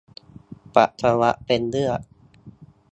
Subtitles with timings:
[0.75, 2.01] ปัสสาวะเป็นเลือด